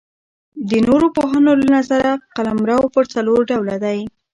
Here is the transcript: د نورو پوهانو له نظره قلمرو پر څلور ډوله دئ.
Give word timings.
د 0.69 0.71
نورو 0.87 1.07
پوهانو 1.15 1.51
له 1.61 1.67
نظره 1.77 2.11
قلمرو 2.35 2.79
پر 2.95 3.03
څلور 3.13 3.39
ډوله 3.49 3.75
دئ. 3.83 3.99